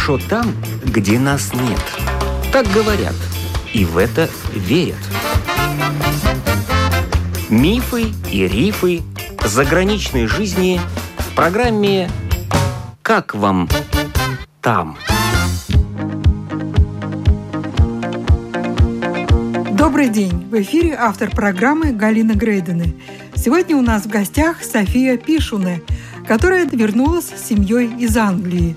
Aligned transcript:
хорошо 0.00 0.18
там, 0.28 0.54
где 0.84 1.18
нас 1.18 1.52
нет. 1.52 1.80
Так 2.52 2.66
говорят, 2.68 3.14
и 3.74 3.84
в 3.84 3.98
это 3.98 4.28
верят. 4.54 4.96
Мифы 7.48 8.06
и 8.30 8.48
рифы 8.48 9.02
заграничной 9.44 10.26
жизни 10.26 10.80
в 11.18 11.34
программе 11.34 12.10
«Как 13.02 13.34
вам 13.34 13.68
там?». 14.62 14.96
Добрый 19.72 20.08
день! 20.08 20.48
В 20.50 20.60
эфире 20.62 20.96
автор 20.98 21.30
программы 21.30 21.92
Галина 21.92 22.32
Грейдены. 22.32 22.94
Сегодня 23.34 23.76
у 23.76 23.82
нас 23.82 24.04
в 24.04 24.08
гостях 24.08 24.62
София 24.62 25.16
Пишуне, 25.16 25.82
которая 26.26 26.66
вернулась 26.66 27.26
с 27.26 27.48
семьей 27.48 27.90
из 27.98 28.16
Англии. 28.16 28.76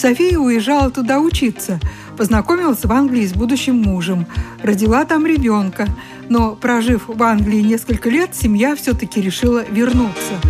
София 0.00 0.38
уезжала 0.38 0.90
туда 0.90 1.20
учиться, 1.20 1.78
познакомилась 2.16 2.86
в 2.86 2.90
Англии 2.90 3.26
с 3.26 3.34
будущим 3.34 3.82
мужем, 3.82 4.26
родила 4.62 5.04
там 5.04 5.26
ребенка, 5.26 5.88
но, 6.30 6.52
прожив 6.56 7.02
в 7.06 7.22
Англии 7.22 7.60
несколько 7.60 8.08
лет, 8.08 8.34
семья 8.34 8.74
все-таки 8.76 9.20
решила 9.20 9.62
вернуться. 9.62 10.40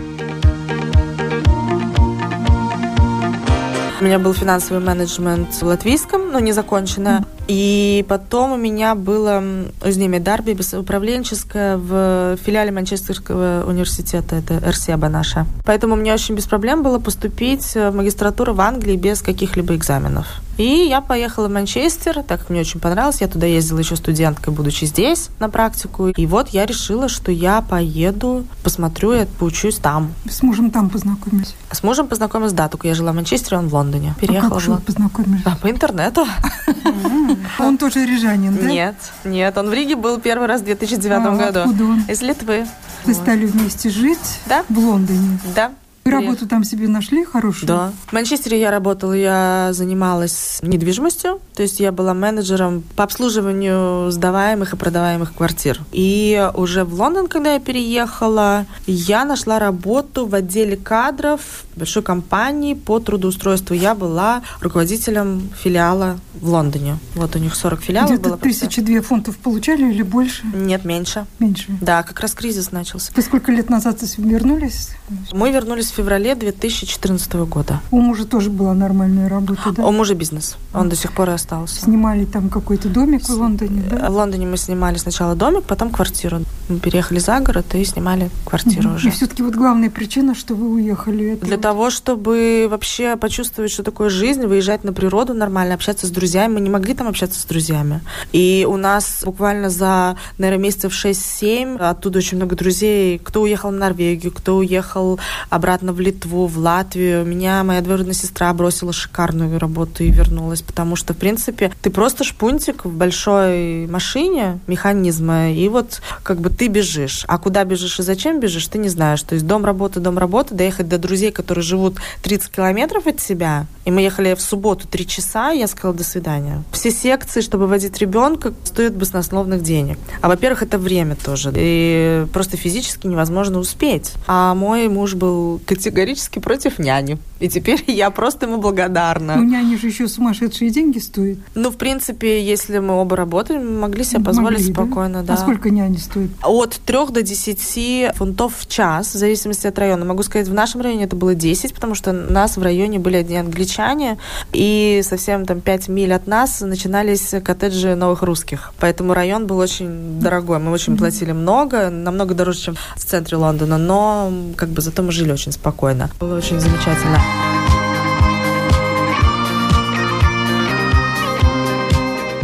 У 4.00 4.04
меня 4.04 4.20
был 4.20 4.34
финансовый 4.34 4.78
менеджмент 4.78 5.52
в 5.52 5.62
латвийском, 5.64 6.30
но 6.30 6.38
не 6.38 6.52
законченное. 6.52 7.24
И 7.50 8.04
потом 8.09 8.52
у 8.52 8.56
меня 8.56 8.95
было 8.95 9.42
узнение 9.84 10.20
Дарби 10.20 10.56
управленческое 10.77 11.76
в 11.76 12.37
филиале 12.37 12.70
Манчестерского 12.70 13.65
университета, 13.66 14.37
это 14.37 14.60
РСЕБА 14.70 15.09
наша. 15.09 15.46
Поэтому 15.65 15.96
мне 15.96 16.15
очень 16.15 16.37
без 16.37 16.46
проблем 16.46 16.84
было 16.84 17.01
поступить 17.01 17.74
в 17.74 17.90
магистратуру 17.90 18.54
в 18.54 18.60
Англии 18.60 18.95
без 18.95 19.21
каких-либо 19.21 19.74
экзаменов. 19.74 20.28
И 20.59 20.87
я 20.88 21.01
поехала 21.01 21.48
в 21.48 21.51
Манчестер, 21.51 22.23
так 22.23 22.40
как 22.40 22.51
мне 22.51 22.60
очень 22.60 22.80
понравилось. 22.80 23.21
Я 23.21 23.28
туда 23.28 23.46
ездила 23.46 23.78
еще 23.78 23.96
студенткой, 23.96 24.52
будучи 24.52 24.84
здесь 24.84 25.30
на 25.40 25.48
практику. 25.48 26.09
И 26.09 26.26
вот 26.26 26.51
я 26.51 26.66
решила, 26.66 27.09
что 27.09 27.32
я 27.32 27.62
поеду, 27.62 28.45
посмотрю, 28.62 29.12
я 29.12 29.26
поучусь 29.38 29.76
там. 29.76 30.12
С 30.28 30.43
мужем 30.43 30.71
там 30.71 30.90
познакомились? 30.90 31.54
С 31.73 31.82
мужем 31.82 32.09
познакомилась, 32.09 32.52
да, 32.52 32.68
только 32.68 32.88
я 32.88 32.95
жила 32.95 33.12
в 33.12 33.15
Манчестере, 33.15 33.56
он 33.56 33.68
в 33.68 33.74
Лондоне. 33.74 34.15
Переехала 34.21 34.48
а 34.48 34.54
как 34.54 34.60
же 34.60 34.71
вы 34.73 34.80
познакомились? 34.80 35.43
Да, 35.43 35.56
по 35.60 35.71
интернету. 35.71 36.26
Он 37.59 37.79
тоже 37.79 38.05
рижанин, 38.05 38.57
да? 38.57 38.66
Нет, 38.66 38.95
нет, 39.24 39.57
он 39.57 39.69
в 39.69 39.73
Риге 39.73 39.96
был 39.96 40.21
первый 40.21 40.46
раз 40.46 40.60
в 40.60 40.65
2009 40.65 41.13
а, 41.13 41.30
году. 41.37 41.60
Откуда 41.60 41.85
он? 41.85 42.02
Из 42.09 42.23
Литвы. 42.23 42.66
Вы 43.05 43.15
стали 43.15 43.46
вместе 43.46 43.91
жить 43.91 44.41
да? 44.46 44.65
в 44.69 44.79
Лондоне? 44.79 45.38
Да. 45.55 45.73
Работу 46.04 46.46
там 46.48 46.65
себе 46.65 46.88
нашли 46.88 47.24
хорошую? 47.24 47.68
Да. 47.68 47.93
В 48.06 48.12
Манчестере 48.12 48.60
я 48.60 48.70
работала, 48.70 49.12
я 49.12 49.68
занималась 49.73 50.59
недвижимостью, 50.62 51.40
то 51.54 51.62
есть 51.62 51.79
я 51.80 51.93
была 51.93 52.15
менеджером 52.15 52.82
по 52.96 53.04
обслуживанию 53.04 54.10
сдаваемых 54.10 54.73
и 54.73 54.76
продаваемых 54.76 55.34
квартир. 55.34 55.80
И 55.93 56.51
уже 56.54 56.84
в 56.84 56.95
Лондон, 56.95 57.28
когда 57.28 57.54
я 57.54 57.60
переехала, 57.60 58.66
я 58.87 59.24
нашла 59.24 59.59
работу 59.59 60.26
в 60.26 60.34
отделе 60.34 60.76
кадров 60.76 61.40
большой 61.76 62.02
компании 62.02 62.74
по 62.74 62.98
трудоустройству. 62.98 63.74
Я 63.74 63.95
была 63.95 64.43
руководителем 64.60 65.50
филиала 65.62 66.19
в 66.34 66.48
Лондоне. 66.48 66.98
Вот 67.15 67.34
у 67.37 67.38
них 67.38 67.54
40 67.54 67.81
филиалов 67.82 68.10
Где-то 68.10 68.28
было. 68.28 68.38
тысячи 68.38 68.82
две 68.82 69.00
фунтов 69.00 69.38
получали 69.38 69.91
или 69.91 70.03
больше? 70.03 70.43
Нет, 70.54 70.84
меньше. 70.84 71.26
Меньше? 71.38 71.66
Да, 71.81 72.03
как 72.03 72.21
раз 72.21 72.34
кризис 72.34 72.72
начался. 72.72 73.12
Вы 73.15 73.22
сколько 73.22 73.50
лет 73.53 73.71
назад 73.71 73.98
вернулись? 74.19 74.91
Мы 75.32 75.50
вернулись 75.53 75.90
в 75.91 75.95
феврале 75.95 76.34
2014 76.34 77.33
года. 77.34 77.81
У 77.91 78.01
мужа 78.01 78.25
тоже 78.25 78.51
была 78.51 78.75
нормальная 78.75 79.28
работа, 79.28 79.73
да? 79.73 79.84
У 79.84 79.93
мужа 79.93 80.15
бизнес. 80.15 80.56
Он 80.73 80.89
до 80.89 80.97
сих 80.97 81.12
пор 81.12 81.31
и 81.31 81.33
остался. 81.33 81.81
Снимали 81.81 82.25
там 82.25 82.49
какой-то 82.49 82.89
домик 82.89 83.25
в 83.25 83.31
Лондоне, 83.31 83.83
да? 83.91 84.11
В 84.11 84.15
Лондоне 84.15 84.47
мы 84.47 84.56
снимали 84.56 84.99
сначала 84.99 85.34
домик, 85.34 85.65
потом 85.65 85.91
квартиру. 85.91 86.41
Мы 86.69 86.79
переехали 86.79 87.19
за 87.19 87.41
город 87.41 87.75
и 87.75 87.84
снимали 87.84 88.31
квартиру 88.45 88.91
угу. 88.91 88.97
уже. 88.97 89.09
И 89.09 89.11
все-таки 89.11 89.43
вот 89.43 89.55
главная 89.55 89.91
причина, 89.91 90.34
что 90.34 90.55
вы 90.55 90.69
уехали. 90.69 91.33
Это 91.33 91.47
Для 91.47 91.56
вот... 91.56 91.62
того, 91.62 91.91
чтобы 91.91 92.69
вообще 92.71 93.17
почувствовать, 93.17 93.73
что 93.73 93.83
такое 93.83 94.09
жизнь, 94.11 94.47
выезжать 94.47 94.84
на 94.84 94.93
природу 94.93 95.34
нормально, 95.34 95.75
общаться 95.75 96.06
с 96.06 96.11
друзьями. 96.11 96.55
Мы 96.55 96.61
не 96.61 96.71
могли 96.71 96.95
там 96.95 97.09
общаться 97.09 97.41
с 97.41 97.45
друзьями. 97.45 98.00
И 98.33 98.67
у 98.69 98.77
нас 98.77 99.23
буквально 99.25 99.71
за, 99.71 100.17
наверное, 100.39 100.65
месяцев 100.65 100.93
6-7 100.93 101.79
оттуда 101.79 102.19
очень 102.19 102.37
много 102.37 102.55
друзей. 102.55 103.19
Кто 103.19 103.43
уехал 103.43 103.71
в 103.71 103.75
Норвегию, 103.75 104.33
кто 104.33 104.56
уехал 104.59 105.19
обратно 105.49 105.80
в 105.81 106.01
Литву, 106.01 106.47
в 106.47 106.59
Латвию. 106.59 107.25
Меня 107.25 107.65
моя 107.65 107.81
двоюродная 107.81 108.15
сестра 108.15 108.53
бросила 108.53 108.93
шикарную 108.93 109.59
работу 109.59 110.05
и 110.05 110.11
вернулась, 110.11 110.63
потому 110.63 110.97
что, 110.97 111.15
в 111.15 111.17
принципе, 111.17 111.73
ты 111.83 111.91
просто 111.91 112.25
шпунтик 112.25 112.85
в 112.85 112.93
большой 112.93 113.87
машине 113.87 114.61
механизма, 114.67 115.53
и 115.53 115.69
вот 115.69 116.03
как 116.23 116.41
бы 116.41 116.51
ты 116.51 116.69
бежишь. 116.69 117.25
А 117.29 117.39
куда 117.39 117.65
бежишь 117.65 117.99
и 117.99 118.03
зачем 118.03 118.41
бежишь, 118.41 118.67
ты 118.67 118.79
не 118.79 118.89
знаешь. 118.89 119.23
То 119.23 119.35
есть 119.35 119.47
дом, 119.47 119.65
работа, 119.65 120.01
дом, 120.01 120.19
работа, 120.19 120.55
доехать 120.55 120.89
до 120.89 120.99
друзей, 120.99 121.33
которые 121.33 121.63
живут 121.63 121.99
30 122.23 122.51
километров 122.51 123.07
от 123.07 123.21
себя. 123.21 123.67
И 123.85 123.91
мы 123.91 124.03
ехали 124.03 124.35
в 124.35 124.41
субботу 124.41 124.87
3 124.87 125.07
часа, 125.07 125.53
и 125.53 125.59
я 125.59 125.67
сказала, 125.67 125.97
до 125.97 126.05
свидания. 126.05 126.62
Все 126.73 126.91
секции, 126.91 127.41
чтобы 127.41 127.67
водить 127.67 127.99
ребенка, 127.99 128.53
стоят 128.65 128.95
баснословных 128.95 129.62
денег. 129.62 129.99
А, 130.21 130.29
во-первых, 130.29 130.62
это 130.62 130.79
время 130.79 131.17
тоже. 131.17 131.53
И 131.57 132.27
просто 132.33 132.57
физически 132.57 133.07
невозможно 133.07 133.59
успеть. 133.59 134.12
А 134.27 134.55
мой 134.55 134.89
муж 134.89 135.15
был 135.15 135.61
категорически 135.70 136.41
против 136.41 136.78
няни. 136.78 137.16
И 137.41 137.49
теперь 137.49 137.83
я 137.87 138.11
просто 138.11 138.47
ему 138.47 138.59
благодарна. 138.59 139.37
Ну, 139.37 139.45
няни 139.45 139.77
же 139.77 139.89
еще 139.89 140.06
сумасшедшие 140.06 140.71
деньги 140.71 140.99
стоят. 140.99 141.39
Ну, 141.55 141.71
в 141.71 141.77
принципе, 141.77 142.43
если 142.45 142.78
мы 142.78 142.95
оба 142.95 143.17
работаем, 143.17 143.67
мы 143.75 143.81
могли 143.81 144.05
себе 144.05 144.23
позволить 144.23 144.59
могли, 144.59 144.73
спокойно, 144.73 145.23
да? 145.23 145.28
да. 145.28 145.34
А 145.34 145.37
сколько 145.39 145.71
няни 145.71 145.97
стоит? 145.97 146.31
От 146.43 146.81
3 146.84 146.97
до 147.11 147.23
10 147.23 148.15
фунтов 148.15 148.55
в 148.59 148.69
час, 148.69 149.15
в 149.15 149.19
зависимости 149.19 149.67
от 149.67 149.79
района. 149.79 150.05
Могу 150.05 150.23
сказать, 150.23 150.49
в 150.49 150.55
нашем 150.55 150.83
районе 150.83 151.05
это 151.05 151.17
было 151.17 151.34
10, 151.34 151.75
потому 151.75 151.95
что 151.95 152.11
у 152.11 152.33
нас 152.33 152.56
в 152.56 152.62
районе 152.62 152.99
были 152.99 153.17
одни 153.17 153.37
англичане, 153.37 154.19
и 154.53 155.00
совсем 155.03 155.47
там 155.47 155.61
5 155.61 155.89
миль 155.89 156.12
от 156.12 156.27
нас 156.27 156.61
начинались 156.61 157.34
коттеджи 157.43 157.95
новых 157.95 158.23
русских. 158.23 158.73
Поэтому 158.79 159.15
район 159.15 159.47
был 159.47 159.59
очень 159.59 160.21
дорогой. 160.21 160.59
Мы 160.59 160.71
очень 160.71 160.97
платили 160.97 161.33
много, 161.33 161.91
намного 161.91 162.34
дороже, 162.34 162.61
чем 162.61 162.77
в 162.97 163.05
центре 163.05 163.37
Лондона, 163.37 163.79
но 163.79 164.31
как 164.56 164.69
бы 164.69 164.83
зато 164.83 165.03
мы 165.03 165.12
жили 165.12 165.33
очень 165.33 165.53
спокойно. 165.53 166.11
Было 166.21 166.37
очень 166.37 166.61
замечательно. 166.61 167.30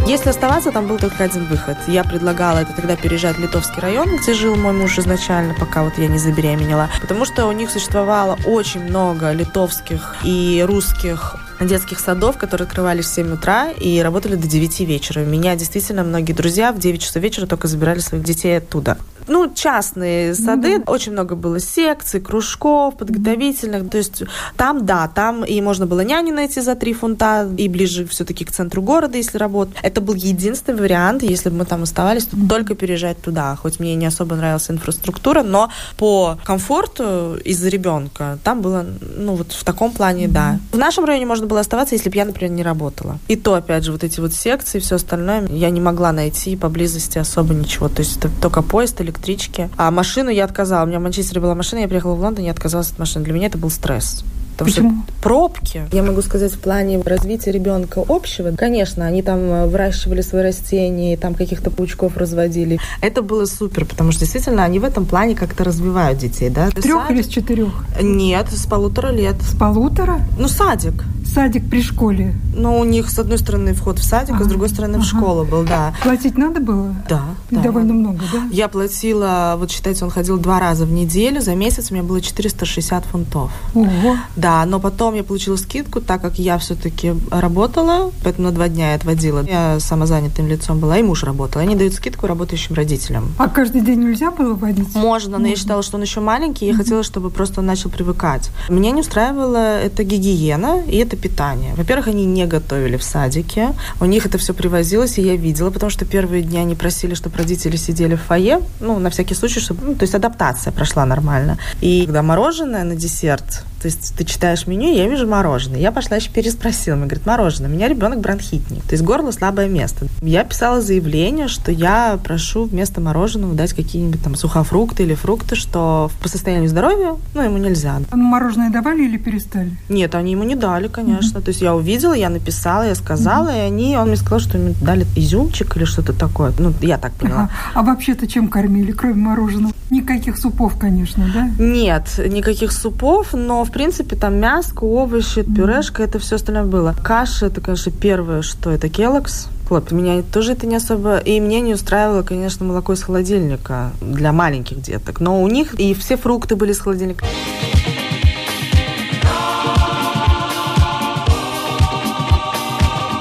Если 0.07 0.29
оставаться, 0.29 0.71
там 0.71 0.87
был 0.87 0.97
только 0.97 1.25
один 1.25 1.45
выход. 1.47 1.77
Я 1.85 2.05
предлагала 2.05 2.59
это 2.59 2.71
тогда 2.71 2.95
переезжать 2.95 3.35
в 3.35 3.39
Литовский 3.39 3.81
район, 3.81 4.15
где 4.15 4.33
жил 4.33 4.55
мой 4.55 4.71
муж 4.71 4.97
изначально, 4.97 5.53
пока 5.53 5.83
вот 5.83 5.97
я 5.97 6.07
не 6.07 6.17
забеременела. 6.17 6.89
Потому 7.01 7.25
что 7.25 7.45
у 7.45 7.51
них 7.51 7.69
существовало 7.69 8.37
очень 8.45 8.83
много 8.83 9.33
литовских 9.33 10.15
и 10.23 10.63
русских 10.65 11.35
детских 11.59 11.99
садов, 11.99 12.37
которые 12.37 12.67
открывались 12.67 13.05
в 13.05 13.13
7 13.13 13.33
утра 13.33 13.69
и 13.69 13.99
работали 13.99 14.35
до 14.35 14.47
9 14.47 14.79
вечера. 14.81 15.19
Меня 15.25 15.57
действительно 15.57 16.05
многие 16.05 16.31
друзья 16.33 16.71
в 16.71 16.79
9 16.79 17.01
часов 17.01 17.21
вечера 17.21 17.45
только 17.45 17.67
забирали 17.67 17.99
своих 17.99 18.23
детей 18.23 18.57
оттуда. 18.57 18.97
Ну, 19.27 19.51
частные 19.53 20.33
сады, 20.35 20.75
mm-hmm. 20.75 20.89
очень 20.89 21.11
много 21.11 21.35
было 21.35 21.59
секций, 21.59 22.21
кружков, 22.21 22.95
подготовительных. 22.97 23.83
Mm-hmm. 23.83 23.89
То 23.89 23.97
есть 23.97 24.23
там, 24.55 24.85
да, 24.85 25.07
там 25.07 25.43
и 25.43 25.61
можно 25.61 25.85
было 25.85 26.01
няню 26.01 26.33
найти 26.33 26.61
за 26.61 26.75
3 26.75 26.93
фунта, 26.93 27.49
и 27.57 27.67
ближе 27.67 28.05
все-таки 28.07 28.45
к 28.45 28.51
центру 28.51 28.81
города, 28.81 29.17
если 29.17 29.37
работать. 29.37 29.75
Это 29.81 30.01
был 30.01 30.13
единственный 30.13 30.79
вариант, 30.79 31.23
если 31.23 31.49
бы 31.49 31.57
мы 31.57 31.65
там 31.65 31.83
оставались, 31.83 32.25
то 32.25 32.37
mm-hmm. 32.37 32.49
только 32.49 32.75
переезжать 32.75 33.21
туда. 33.21 33.55
Хоть 33.55 33.79
мне 33.79 33.95
не 33.95 34.05
особо 34.05 34.35
нравилась 34.35 34.69
инфраструктура, 34.69 35.43
но 35.43 35.69
по 35.97 36.37
комфорту 36.43 37.37
из-за 37.43 37.69
ребенка 37.69 38.39
там 38.43 38.61
было, 38.61 38.85
ну, 39.17 39.35
вот 39.35 39.51
в 39.51 39.63
таком 39.63 39.91
плане, 39.91 40.25
mm-hmm. 40.25 40.31
да. 40.31 40.59
В 40.71 40.77
нашем 40.77 41.05
районе 41.05 41.25
можно 41.25 41.47
было 41.47 41.59
оставаться, 41.59 41.95
если 41.95 42.09
бы 42.09 42.15
я, 42.15 42.25
например, 42.25 42.51
не 42.51 42.63
работала. 42.63 43.19
И 43.27 43.35
то, 43.35 43.53
опять 43.55 43.83
же, 43.83 43.91
вот 43.91 44.03
эти 44.03 44.19
вот 44.19 44.33
секции 44.33 44.77
и 44.77 44.81
все 44.81 44.95
остальное, 44.95 45.47
я 45.47 45.69
не 45.69 45.81
могла 45.81 46.11
найти 46.11 46.55
поблизости 46.55 47.17
особо 47.17 47.53
ничего. 47.53 47.89
То 47.89 48.01
есть 48.01 48.17
это 48.17 48.29
только 48.41 48.61
поезд, 48.61 48.99
электрички. 49.17 49.69
А 49.77 49.91
машину 49.91 50.29
я 50.29 50.45
отказала. 50.45 50.83
У 50.83 50.87
меня 50.87 50.99
в 50.99 51.03
Манчестере 51.03 51.41
была 51.41 51.55
машина, 51.55 51.79
я 51.79 51.87
приехала 51.87 52.15
в 52.15 52.21
Лондон, 52.21 52.45
я 52.45 52.51
отказалась 52.51 52.91
от 52.91 52.99
машины. 52.99 53.25
Для 53.25 53.33
меня 53.33 53.47
это 53.47 53.57
был 53.57 53.69
стресс. 53.69 54.23
Потому 54.57 54.71
Почему? 54.71 54.89
что 54.89 55.21
пробки, 55.21 55.83
я 55.91 56.01
могу 56.01 56.21
сказать, 56.23 56.51
в 56.51 56.59
плане 56.59 56.99
развития 57.01 57.51
ребенка 57.51 58.03
общего, 58.07 58.55
конечно, 58.55 59.05
они 59.05 59.21
там 59.21 59.39
э, 59.39 59.67
выращивали 59.67 60.21
свои 60.21 60.41
растения, 60.41 61.15
там 61.15 61.35
каких-то 61.35 61.69
паучков 61.69 62.17
разводили. 62.17 62.79
Это 63.01 63.21
было 63.21 63.45
супер, 63.45 63.85
потому 63.85 64.11
что 64.11 64.21
действительно 64.21 64.63
они 64.63 64.79
в 64.79 64.83
этом 64.83 65.05
плане 65.05 65.35
как-то 65.35 65.63
развивают 65.63 66.17
детей, 66.17 66.49
да? 66.49 66.69
С 66.69 66.73
трех 66.73 67.03
садик? 67.03 67.11
или 67.11 67.21
с 67.21 67.27
четырех? 67.27 67.85
Нет, 68.01 68.47
с 68.51 68.65
полутора 68.65 69.11
лет. 69.11 69.35
С 69.41 69.55
полутора? 69.55 70.21
Ну, 70.39 70.47
садик. 70.47 71.03
Садик 71.25 71.69
при 71.69 71.81
школе? 71.81 72.33
Ну, 72.55 72.79
у 72.79 72.83
них 72.83 73.11
с 73.11 73.19
одной 73.19 73.37
стороны 73.37 73.73
вход 73.73 73.99
в 73.99 74.03
садик, 74.03 74.35
а, 74.35 74.39
а 74.39 74.43
с 74.43 74.47
другой 74.47 74.69
стороны 74.69 74.95
ага. 74.95 75.03
в 75.03 75.05
школу 75.05 75.45
был, 75.45 75.63
да. 75.63 75.93
Платить 76.01 76.37
надо 76.37 76.61
было? 76.61 76.95
Да. 77.07 77.25
Да. 77.51 77.61
довольно 77.61 77.93
много, 77.93 78.23
да? 78.31 78.47
Я 78.51 78.67
платила, 78.67 79.55
вот 79.57 79.69
считайте, 79.71 80.03
он 80.03 80.09
ходил 80.09 80.37
два 80.37 80.59
раза 80.59 80.85
в 80.85 80.91
неделю, 80.91 81.41
за 81.41 81.53
месяц 81.53 81.91
у 81.91 81.93
меня 81.93 82.03
было 82.03 82.21
460 82.21 83.05
фунтов. 83.05 83.51
Ого. 83.75 84.17
Да, 84.35 84.46
Да, 84.47 84.65
но 84.65 84.79
потом 84.79 85.13
я 85.13 85.25
получила 85.25 85.57
скидку, 85.57 85.99
так 85.99 86.21
как 86.21 86.39
я 86.39 86.57
все-таки 86.57 87.13
работала, 87.31 88.13
поэтому 88.23 88.47
на 88.47 88.53
два 88.53 88.69
дня 88.69 88.91
я 88.91 88.95
отводила. 88.95 89.43
Я 89.45 89.77
самозанятым 89.81 90.47
лицом 90.47 90.79
была, 90.79 90.97
и 90.97 91.03
муж 91.03 91.25
работал. 91.25 91.61
Они 91.61 91.75
дают 91.75 91.93
скидку 91.93 92.27
работающим 92.27 92.73
родителям. 92.73 93.33
А 93.39 93.49
каждый 93.49 93.81
день 93.81 93.99
нельзя 93.99 94.31
было 94.31 94.53
водить? 94.53 94.95
Можно, 94.95 95.31
но 95.31 95.39
Можно. 95.39 95.47
я 95.47 95.55
считала, 95.57 95.83
что 95.83 95.97
он 95.97 96.03
еще 96.03 96.21
маленький, 96.21 96.65
и 96.65 96.69
я 96.69 96.75
хотела, 96.75 97.03
чтобы 97.03 97.29
просто 97.29 97.59
он 97.59 97.65
начал 97.65 97.89
привыкать. 97.89 98.49
Меня 98.69 98.91
не 98.91 99.01
устраивала 99.01 99.81
это 99.81 100.05
гигиена 100.05 100.83
и 100.87 100.95
это 100.95 101.17
питание. 101.17 101.73
Во-первых, 101.75 102.07
они 102.07 102.25
не 102.25 102.45
готовили 102.45 102.95
в 102.95 103.03
садике. 103.03 103.73
У 103.99 104.05
них 104.05 104.25
это 104.25 104.37
все 104.37 104.53
привозилось, 104.53 105.17
и 105.17 105.23
я 105.23 105.35
видела, 105.35 105.71
потому 105.71 105.89
что 105.89 106.05
первые 106.05 106.41
дни 106.41 106.57
они 106.57 106.75
просили, 106.75 107.15
чтобы 107.15 107.37
родители 107.37 107.75
сидели 107.75 108.15
в 108.15 108.21
фойе, 108.21 108.61
ну, 108.79 108.97
на 108.97 109.09
всякий 109.09 109.35
случай, 109.35 109.59
чтобы, 109.59 109.85
ну, 109.87 109.95
то 109.95 110.03
есть 110.03 110.15
адаптация 110.15 110.71
прошла 110.71 111.05
нормально. 111.05 111.57
И 111.81 112.05
когда 112.05 112.23
мороженое 112.23 112.85
на 112.85 112.95
десерт, 112.95 113.65
то 113.81 113.87
есть 113.87 114.15
ты 114.17 114.23
читаешь 114.23 114.67
меню, 114.67 114.93
я 114.93 115.07
вижу 115.07 115.27
мороженое. 115.27 115.79
Я 115.79 115.91
пошла 115.91 116.17
еще 116.17 116.31
переспросила. 116.31 116.95
Мне 116.95 117.05
говорит, 117.05 117.25
мороженое. 117.25 117.69
У 117.69 117.73
меня 117.73 117.87
ребенок 117.87 118.19
бронхитник. 118.19 118.83
То 118.83 118.93
есть 118.93 119.03
горло 119.03 119.31
слабое 119.31 119.67
место. 119.67 120.07
Я 120.21 120.43
писала 120.43 120.81
заявление, 120.81 121.47
что 121.47 121.71
я 121.71 122.19
прошу 122.23 122.65
вместо 122.65 123.01
мороженого 123.01 123.53
дать 123.53 123.73
какие-нибудь 123.73 124.23
там 124.23 124.35
сухофрукты 124.35 125.03
или 125.03 125.13
фрукты, 125.13 125.55
что 125.55 126.09
по 126.21 126.27
состоянию 126.27 126.69
здоровья, 126.69 127.15
ну, 127.33 127.41
ему 127.41 127.57
нельзя. 127.57 127.99
А 128.09 128.15
мороженое 128.15 128.71
давали 128.71 129.03
или 129.03 129.17
перестали? 129.17 129.71
Нет, 129.89 130.15
они 130.15 130.31
ему 130.31 130.43
не 130.43 130.55
дали, 130.55 130.87
конечно. 130.87 131.37
Mm-hmm. 131.37 131.43
То 131.43 131.49
есть 131.49 131.61
я 131.61 131.75
увидела, 131.75 132.13
я 132.13 132.29
написала, 132.29 132.83
я 132.83 132.95
сказала, 132.95 133.49
mm-hmm. 133.49 133.57
и 133.57 133.67
они, 133.67 133.97
он 133.97 134.07
мне 134.07 134.17
сказал, 134.17 134.39
что 134.39 134.57
ему 134.57 134.73
дали 134.81 135.05
изюмчик 135.15 135.77
или 135.77 135.85
что-то 135.85 136.13
такое. 136.13 136.53
Ну, 136.57 136.73
я 136.81 136.97
так 136.97 137.13
поняла. 137.13 137.43
Ага. 137.43 137.51
А 137.75 137.83
вообще-то 137.83 138.27
чем 138.27 138.47
кормили, 138.47 138.91
кроме 138.91 139.15
мороженого? 139.15 139.73
Никаких 139.89 140.37
супов, 140.37 140.77
конечно, 140.77 141.29
да? 141.33 141.49
Нет, 141.63 142.19
никаких 142.27 142.73
супов, 142.73 143.33
но 143.33 143.63
в 143.67 143.71
принципе, 143.71 144.15
там 144.15 144.39
мяско, 144.39 144.83
овощи, 144.83 145.43
пюрешка, 145.43 146.03
это 146.03 146.19
все 146.19 146.37
остальное 146.37 146.63
было. 146.63 146.95
Каша, 147.03 147.47
это, 147.47 147.61
конечно, 147.61 147.91
первое, 147.91 148.41
что 148.41 148.71
это 148.71 148.89
келокс. 148.89 149.49
Вот, 149.69 149.91
меня 149.91 150.21
тоже 150.21 150.53
это 150.53 150.65
не 150.65 150.77
особо... 150.77 151.17
И 151.17 151.39
мне 151.41 151.59
не 151.59 151.73
устраивало, 151.73 152.23
конечно, 152.23 152.65
молоко 152.65 152.93
из 152.93 153.03
холодильника 153.03 153.91
для 153.99 154.31
маленьких 154.31 154.81
деток. 154.81 155.19
Но 155.19 155.41
у 155.43 155.47
них 155.47 155.73
и 155.79 155.93
все 155.93 156.15
фрукты 156.15 156.55
были 156.55 156.71
из 156.71 156.79
холодильника. 156.79 157.25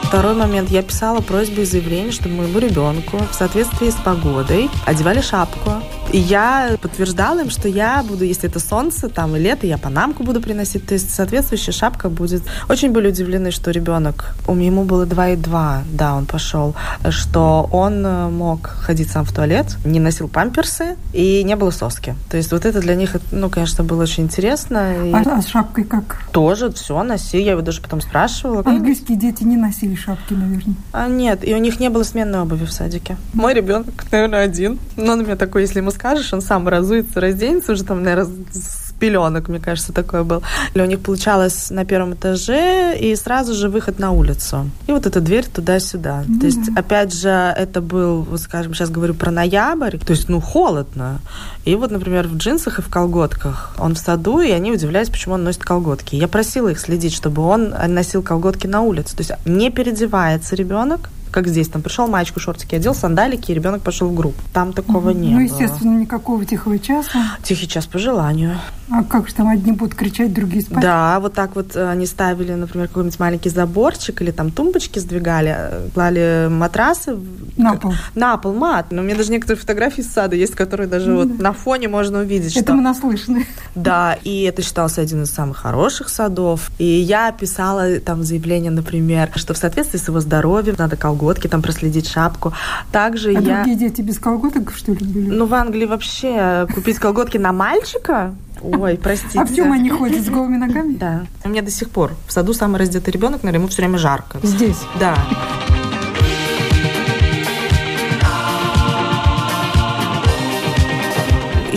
Второй 0.05 0.35
момент. 0.35 0.71
Я 0.71 0.83
писала 0.83 1.21
просьбу 1.21 1.63
и 1.63 1.65
заявление, 1.65 2.13
чтобы 2.13 2.37
моему 2.37 2.59
ребенку 2.61 3.19
в 3.31 3.35
соответствии 3.35 3.91
с 3.91 3.97
погодой 3.97 4.71
одевали 4.87 5.21
шапку, 5.21 5.73
и 6.17 6.19
я 6.19 6.79
подтверждала 6.81 7.41
им, 7.41 7.51
что 7.51 7.69
я 7.69 8.03
буду, 8.03 8.25
если 8.25 8.49
это 8.49 8.59
солнце 8.59 9.11
там 9.11 9.37
и 9.37 9.39
лето, 9.39 9.67
я 9.67 9.77
панамку 9.77 10.23
буду 10.23 10.41
приносить. 10.41 10.87
То 10.87 10.95
есть 10.95 11.15
соответствующая 11.15 11.73
шапка 11.73 12.09
будет. 12.09 12.43
Очень 12.71 12.93
были 12.93 13.09
удивлены, 13.09 13.51
что 13.51 13.71
ребенок, 13.71 14.35
у 14.49 14.55
ему 14.55 14.85
было 14.85 15.05
2,2, 15.05 15.83
да, 15.93 16.15
он 16.15 16.25
пошел, 16.25 16.75
что 17.11 17.69
он 17.71 18.07
э, 18.07 18.31
мог 18.31 18.67
ходить 18.67 19.11
сам 19.11 19.27
в 19.27 19.33
туалет, 19.35 19.77
не 19.85 20.01
носил 20.01 20.29
памперсы 20.29 20.97
и 21.13 21.45
не 21.45 21.55
было 21.55 21.71
соски. 21.71 22.15
То 22.31 22.39
есть 22.39 22.51
вот 22.51 22.65
это 22.65 22.81
для 22.81 22.95
них, 22.95 23.17
ну, 23.31 23.51
конечно, 23.51 23.85
было 23.85 24.05
очень 24.05 24.23
интересно. 24.23 25.09
И... 25.09 25.13
А, 25.13 25.23
а 25.37 25.43
с 25.43 25.49
шапкой 25.49 25.85
как? 25.85 26.23
Тоже 26.33 26.73
все 26.73 27.03
носи. 27.03 27.43
Я 27.43 27.53
его 27.53 27.61
даже 27.61 27.83
потом 27.83 28.01
спрашивала. 28.01 28.63
Английские 28.65 29.19
дети 29.19 29.45
не 29.45 29.59
носили 29.59 29.95
шапки, 29.95 30.33
наверное. 30.33 30.77
А 30.93 31.09
нет, 31.09 31.47
и 31.47 31.55
у 31.55 31.59
них 31.59 31.79
не 31.79 31.91
было 31.91 32.05
сменной 32.05 32.41
обуви 32.41 32.65
в 32.65 32.73
садике. 32.73 33.19
Мой 33.35 33.53
ребенок, 33.53 34.07
наверное, 34.11 34.45
один. 34.45 34.79
Но 34.97 35.13
он 35.13 35.21
у 35.21 35.23
меня 35.25 35.37
такой, 35.37 35.61
если 35.61 35.81
ему 35.81 35.91
скажешь, 36.07 36.33
он 36.33 36.41
сам 36.41 36.69
разуется, 36.69 37.21
разденется 37.21 37.73
уже 37.73 37.83
там, 37.85 38.03
наверное, 38.03 38.33
с 38.53 38.93
пеленок, 38.99 39.49
мне 39.49 39.59
кажется, 39.59 39.93
такое 39.93 40.23
был. 40.23 40.43
И 40.73 40.81
у 40.81 40.85
них 40.87 41.01
получалось 41.01 41.71
на 41.71 41.85
первом 41.85 42.15
этаже 42.15 42.97
и 42.99 43.15
сразу 43.17 43.55
же 43.55 43.69
выход 43.69 43.99
на 43.99 44.13
улицу. 44.13 44.71
И 44.87 44.93
вот 44.93 45.05
эта 45.05 45.21
дверь 45.21 45.45
туда-сюда. 45.47 46.23
Mm-hmm. 46.23 46.41
То 46.41 46.47
есть, 46.47 46.69
опять 46.77 47.13
же, 47.13 47.29
это 47.29 47.81
был, 47.81 48.23
вот 48.23 48.41
скажем, 48.41 48.73
сейчас 48.73 48.89
говорю 48.89 49.15
про 49.15 49.31
ноябрь, 49.31 49.99
то 49.99 50.13
есть, 50.13 50.29
ну, 50.29 50.41
холодно. 50.41 51.21
И 51.65 51.75
вот, 51.75 51.91
например, 51.91 52.29
в 52.29 52.37
джинсах 52.37 52.79
и 52.79 52.83
в 52.83 52.89
колготках. 52.89 53.75
Он 53.79 53.95
в 53.95 53.99
саду, 53.99 54.41
и 54.41 54.51
они 54.51 54.73
удивляются, 54.73 55.13
почему 55.13 55.35
он 55.35 55.45
носит 55.45 55.65
колготки. 55.65 56.15
Я 56.15 56.29
просила 56.29 56.69
их 56.69 56.79
следить, 56.79 57.13
чтобы 57.13 57.43
он 57.43 57.75
носил 57.89 58.23
колготки 58.23 58.67
на 58.67 58.81
улице. 58.81 59.17
То 59.17 59.23
есть 59.23 59.33
не 59.45 59.71
переодевается 59.71 60.55
ребенок, 60.55 61.11
как 61.37 61.49
здесь, 61.49 61.69
там 61.69 61.83
пришел 61.83 62.07
мальчик 62.07 62.41
шортики 62.41 62.77
одел, 62.77 62.95
сандалики, 62.95 63.53
и 63.53 63.55
ребенок 63.55 63.83
пошел 63.83 64.09
в 64.09 64.15
группу. 64.15 64.41
Там 64.55 64.73
такого 64.73 65.11
mm-hmm. 65.11 65.21
не 65.21 65.35
Ну, 65.35 65.41
естественно, 65.41 66.01
никакого 66.01 66.47
тихого 66.47 66.79
часа. 66.79 67.37
Тихий 67.43 67.69
час 67.69 67.85
по 67.85 67.99
желанию. 67.99 68.59
А 68.91 69.03
как 69.03 69.29
же 69.29 69.35
там 69.35 69.49
одни 69.49 69.73
будут 69.73 69.95
кричать, 69.95 70.33
другие 70.33 70.63
спать? 70.63 70.81
Да, 70.81 71.19
вот 71.21 71.35
так 71.35 71.57
вот 71.57 71.75
э, 71.75 71.91
они 71.91 72.07
ставили, 72.07 72.55
например, 72.55 72.89
какой-нибудь 72.89 73.19
маленький 73.19 73.51
заборчик 73.51 74.23
или 74.23 74.31
там 74.31 74.51
тумбочки 74.51 74.99
сдвигали, 74.99 75.55
э, 75.59 75.89
клали 75.93 76.49
матрасы. 76.49 77.19
На 77.57 77.75
пол. 77.75 77.93
На 78.15 78.37
пол, 78.39 78.55
мат. 78.55 78.93
Но 78.93 79.03
у 79.03 79.05
меня 79.05 79.17
даже 79.17 79.33
некоторые 79.33 79.61
фотографии 79.61 80.01
из 80.01 80.11
сада 80.11 80.37
есть, 80.37 80.55
которые 80.55 80.87
даже 80.87 81.11
mm-hmm. 81.11 81.29
вот 81.29 81.39
на 81.39 81.53
фоне 81.53 81.89
можно 81.89 82.21
увидеть. 82.21 82.57
Это 82.57 82.67
что... 82.67 82.75
мы 82.75 82.83
наслышаны. 82.83 83.47
Да, 83.75 84.17
и 84.23 84.43
это 84.43 84.63
считался 84.63 85.03
один 85.03 85.25
из 85.25 85.31
самых 85.33 85.59
хороших 85.59 86.09
садов. 86.09 86.71
И 86.79 86.85
я 86.85 87.33
писала 87.33 87.99
там 87.99 88.23
заявление, 88.23 88.71
например, 88.71 89.33
что 89.35 89.53
в 89.53 89.59
соответствии 89.59 89.99
с 89.99 90.07
его 90.07 90.21
здоровьем 90.21 90.77
надо 90.79 90.97
колготки, 90.97 91.26
там 91.49 91.63
проследить 91.63 92.09
шапку. 92.09 92.53
Также 92.93 93.31
а 93.31 93.41
я... 93.41 93.57
другие 93.57 93.77
дети 93.77 94.01
без 94.01 94.19
колготок, 94.19 94.73
что 94.75 94.93
ли, 94.93 95.05
были? 95.05 95.31
Ну, 95.31 95.47
в 95.47 95.55
Англии 95.55 95.87
вообще 95.87 96.67
купить 96.75 96.99
колготки 96.99 97.39
на 97.39 97.53
мальчика 97.53 98.35
Ой, 98.63 98.99
простите. 99.01 99.39
А 99.39 99.45
в 99.45 99.55
чем 99.55 99.73
они 99.73 99.91
ходят 99.91 100.25
с 100.25 100.29
голыми 100.29 100.57
ногами? 100.57 100.95
Да. 100.95 101.27
У 101.45 101.49
меня 101.49 101.63
до 101.63 101.71
сих 101.71 101.91
пор 101.91 102.15
в 102.27 102.33
саду 102.33 102.55
самый 102.55 102.79
раздетый 102.79 103.13
ребенок, 103.13 103.43
наверное, 103.43 103.61
ему 103.61 103.69
все 103.69 103.83
время 103.83 103.99
жарко. 103.99 104.39
Здесь? 104.43 104.79
Да. 104.99 105.15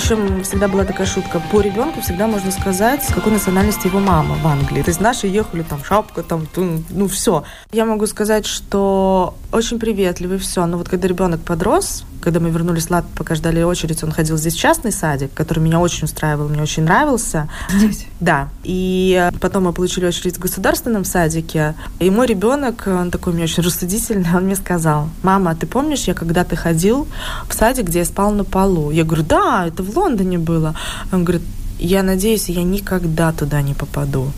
Еще 0.10 0.42
всегда 0.42 0.68
была 0.68 0.86
такая 0.86 1.06
шутка. 1.06 1.40
По 1.52 1.62
ребенку 1.62 2.02
всегда 2.02 2.26
можно 2.26 2.50
сказать, 2.50 3.04
с 3.04 3.14
какой 3.14 3.32
национальности 3.32 3.86
его 3.86 4.00
мама 4.00 4.34
в 4.42 4.48
Англии. 4.48 4.82
То 4.82 4.90
есть 4.90 5.00
наши 5.00 5.28
ехали, 5.28 5.62
там, 5.62 5.84
шапка, 5.84 6.24
там, 6.24 6.48
ну, 6.56 7.08
все. 7.08 7.44
Я 7.72 7.86
могу 7.86 8.08
сказать, 8.08 8.48
что 8.48 9.36
очень 9.52 9.78
приветливый, 9.78 10.40
все. 10.40 10.66
Но 10.66 10.80
вот 10.80 10.90
когда 10.90 11.08
ребенок 11.08 11.42
подрос, 11.42 12.06
когда 12.22 12.40
мы 12.40 12.50
вернулись 12.50 12.88
в 12.88 12.92
Лат, 12.92 13.06
пока 13.16 13.36
ждали 13.36 13.62
очередь, 13.62 14.04
он 14.04 14.12
ходил 14.12 14.38
здесь 14.38 14.54
в 14.54 14.60
частный 14.60 14.92
садик, 14.92 15.34
который 15.34 15.60
меня 15.60 15.80
очень 15.80 16.06
устраивал, 16.06 16.50
мне 16.50 16.62
очень 16.62 16.84
нравился. 16.84 17.50
Здесь? 17.70 18.08
Да. 18.20 18.50
И 18.64 19.30
потом 19.40 19.64
мы 19.64 19.74
получили 19.74 20.06
очередь 20.06 20.38
в 20.38 20.40
государственном 20.40 21.06
садике, 21.06 21.76
и 22.00 22.10
мой 22.10 22.28
ребенок, 22.28 22.84
он 22.88 23.12
такой 23.12 23.34
мне 23.34 23.44
очень 23.44 23.64
рассудительный, 23.64 24.30
он 24.36 24.46
мне 24.46 24.56
сказал, 24.56 25.10
мама, 25.24 25.56
ты 25.56 25.68
помнишь, 25.68 26.06
я 26.06 26.14
когда-то 26.14 26.56
ходил 26.56 27.08
в 27.48 27.54
садик, 27.54 27.86
где 27.86 28.00
я 28.00 28.06
спал 28.06 28.32
на 28.32 28.44
полу? 28.44 28.92
Я 28.92 29.04
говорю, 29.04 29.24
да, 29.24 29.66
это 29.68 29.84
в 29.84 29.96
Лондоне 29.98 30.38
было. 30.38 30.76
Он 31.12 31.24
говорит, 31.24 31.44
я 31.80 32.04
надеюсь, 32.04 32.50
я 32.50 32.64
никогда 32.64 33.32
туда 33.32 33.62
не 33.62 33.74
попаду. 33.74 34.32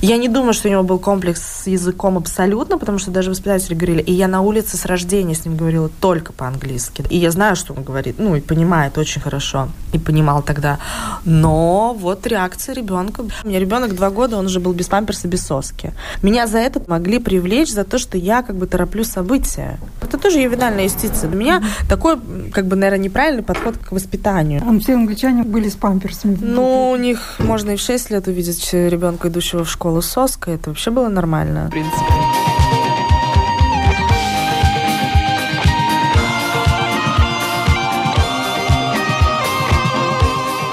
Я 0.00 0.16
не 0.16 0.28
думаю, 0.28 0.52
что 0.52 0.68
у 0.68 0.70
него 0.70 0.84
был 0.84 1.00
комплекс 1.00 1.42
с 1.42 1.66
языком 1.66 2.16
абсолютно, 2.16 2.78
потому 2.78 2.98
что 2.98 3.10
даже 3.10 3.30
воспитатели 3.30 3.74
говорили, 3.74 4.00
и 4.00 4.12
я 4.12 4.28
на 4.28 4.42
улице 4.42 4.76
с 4.76 4.84
рождения 4.84 5.34
с 5.34 5.44
ним 5.44 5.56
говорила 5.56 5.90
только 6.00 6.32
по-английски. 6.32 7.04
И 7.10 7.18
я 7.18 7.32
знаю, 7.32 7.56
что 7.56 7.74
он 7.74 7.82
говорит, 7.82 8.16
ну 8.18 8.36
и 8.36 8.40
понимает 8.40 8.96
очень 8.96 9.20
хорошо, 9.20 9.68
и 9.92 9.98
понимал 9.98 10.42
тогда. 10.42 10.78
Но 11.24 11.96
вот 11.98 12.24
реакция 12.28 12.76
ребенка. 12.76 13.24
У 13.42 13.48
меня 13.48 13.58
ребенок 13.58 13.96
два 13.96 14.10
года, 14.10 14.36
он 14.36 14.46
уже 14.46 14.60
был 14.60 14.72
без 14.72 14.86
памперса, 14.86 15.26
без 15.26 15.44
соски. 15.44 15.92
Меня 16.22 16.46
за 16.46 16.58
это 16.58 16.80
могли 16.86 17.18
привлечь 17.18 17.72
за 17.72 17.82
то, 17.82 17.98
что 17.98 18.16
я 18.16 18.42
как 18.42 18.54
бы 18.54 18.68
тороплю 18.68 19.02
события. 19.02 19.80
Это 20.00 20.16
тоже 20.16 20.38
ювенальная 20.38 20.84
юстиция. 20.84 21.28
Для 21.28 21.38
меня 21.38 21.62
такой, 21.88 22.18
как 22.52 22.66
бы, 22.66 22.76
наверное, 22.76 23.04
неправильный 23.04 23.42
подход 23.42 23.76
к 23.78 23.90
воспитанию. 23.90 24.62
А 24.64 24.78
все 24.78 24.94
англичане 24.94 25.42
были 25.42 25.68
с 25.68 25.74
памперсами. 25.74 26.38
Ну, 26.40 26.92
у 26.92 26.96
них 26.96 27.18
можно 27.40 27.72
и 27.72 27.76
в 27.76 27.80
6 27.80 28.10
лет 28.10 28.28
увидеть 28.28 28.72
ребенка, 28.72 29.28
идущего 29.28 29.64
в 29.64 29.70
школу 29.70 29.87
школу 29.88 30.02
соска, 30.02 30.50
это 30.50 30.68
вообще 30.68 30.90
было 30.90 31.08
нормально, 31.08 31.68
в 31.68 31.70
принципе. 31.70 32.04